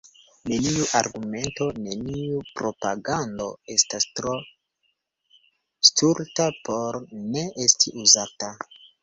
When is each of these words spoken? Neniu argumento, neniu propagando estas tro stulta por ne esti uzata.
Neniu 0.51 0.85
argumento, 0.99 1.67
neniu 1.87 2.39
propagando 2.61 3.49
estas 3.75 4.09
tro 4.21 4.33
stulta 5.91 6.49
por 6.71 6.99
ne 7.37 7.47
esti 7.69 7.95
uzata. 8.07 8.53